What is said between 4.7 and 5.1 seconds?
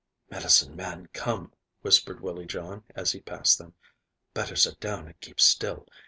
down